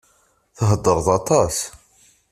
[0.57, 1.57] Theddṛeḍ aṭas.